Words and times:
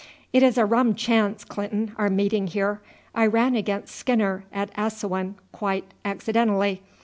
"It 0.33 0.41
is 0.41 0.57
a 0.57 0.65
rum 0.65 0.95
chance, 0.95 1.45
Clinton, 1.45 1.93
our 1.95 2.09
meeting 2.09 2.47
here. 2.47 2.81
I 3.13 3.27
ran 3.27 3.55
against 3.55 3.93
Skinner 3.95 4.45
at 4.51 4.71
Assouan 4.75 5.35
quite 5.51 5.91
accidentally. 6.03 6.81